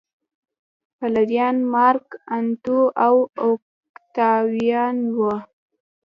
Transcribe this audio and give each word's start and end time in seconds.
پلویان 0.97 1.57
مارک 1.73 2.07
انتو 2.35 2.79
او 3.05 3.15
اوکتاویان 3.45 4.97
و 5.17 5.19